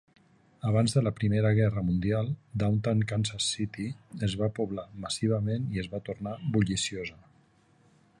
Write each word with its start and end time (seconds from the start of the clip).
Abans 0.67 0.95
de 0.95 1.01
la 1.07 1.11
Primera 1.17 1.49
Guerra 1.57 1.83
Mundial, 1.89 2.31
Downtown 2.63 3.03
Kansas 3.11 3.49
City 3.57 3.85
es 4.29 4.35
va 4.39 4.49
poblar 4.61 4.87
massivament 5.05 5.69
i 5.77 5.85
es 5.85 5.91
va 5.93 6.01
tornar 6.09 6.35
bulliciosa. 6.57 7.21